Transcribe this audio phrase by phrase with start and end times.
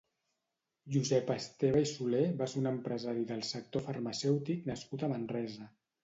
[0.93, 5.69] Josep Esteve i Soler va ser un empresari del sector farmacèutic nascut a Manresa.